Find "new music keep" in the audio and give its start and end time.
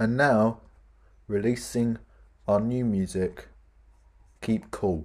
2.60-4.70